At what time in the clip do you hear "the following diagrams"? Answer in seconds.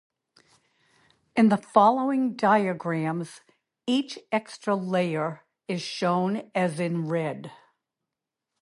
1.49-3.41